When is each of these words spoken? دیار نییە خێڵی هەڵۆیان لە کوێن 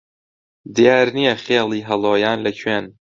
دیار 0.75 1.07
نییە 1.17 1.35
خێڵی 1.43 1.85
هەڵۆیان 1.89 2.39
لە 2.45 2.51
کوێن 2.59 2.85